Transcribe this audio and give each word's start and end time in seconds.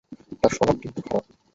তার 0.39 0.51
স্বভাব 0.51 0.75
কিন্তু 0.83 0.99
খারাপ। 1.01 1.25